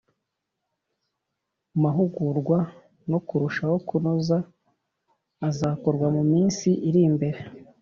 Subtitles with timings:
[1.83, 2.59] mahugurwa
[3.09, 4.37] no kurushaho kunoza
[5.47, 7.39] azakorwa mu minsi iri imbere